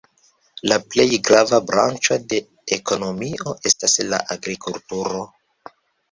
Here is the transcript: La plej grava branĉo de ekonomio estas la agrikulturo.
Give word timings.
La 0.69 0.77
plej 0.93 1.03
grava 1.27 1.57
branĉo 1.71 2.17
de 2.31 2.39
ekonomio 2.77 3.53
estas 3.71 3.95
la 4.15 4.21
agrikulturo. 4.37 5.21